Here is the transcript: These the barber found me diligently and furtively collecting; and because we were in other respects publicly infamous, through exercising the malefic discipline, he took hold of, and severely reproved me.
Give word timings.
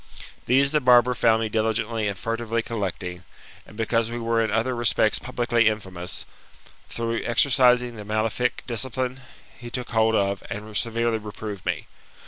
These 0.47 0.71
the 0.71 0.81
barber 0.81 1.13
found 1.13 1.41
me 1.43 1.47
diligently 1.47 2.07
and 2.07 2.17
furtively 2.17 2.63
collecting; 2.63 3.23
and 3.67 3.77
because 3.77 4.09
we 4.09 4.17
were 4.17 4.43
in 4.43 4.49
other 4.49 4.75
respects 4.75 5.19
publicly 5.19 5.67
infamous, 5.67 6.25
through 6.89 7.21
exercising 7.23 7.97
the 7.97 8.03
malefic 8.03 8.63
discipline, 8.65 9.21
he 9.59 9.69
took 9.69 9.91
hold 9.91 10.15
of, 10.15 10.41
and 10.49 10.75
severely 10.75 11.19
reproved 11.19 11.67
me. 11.67 11.85